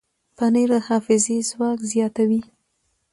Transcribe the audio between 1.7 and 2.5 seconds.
زیاتوي.